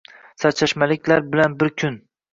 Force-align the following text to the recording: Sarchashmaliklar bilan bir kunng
Sarchashmaliklar 0.43 1.25
bilan 1.37 1.59
bir 1.61 1.75
kunng 1.83 2.01